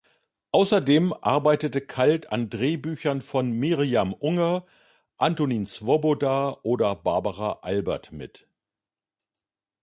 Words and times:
Außerdem 0.51 1.13
arbeitete 1.21 1.79
Kalt 1.79 2.31
an 2.31 2.49
Drehbüchern 2.49 3.21
von 3.21 3.51
Mirjam 3.51 4.13
Unger, 4.13 4.65
Antonin 5.19 5.67
Svoboda 5.67 6.57
oder 6.63 6.95
Barbara 6.95 7.59
Albert 7.61 8.11
mit. 8.11 8.47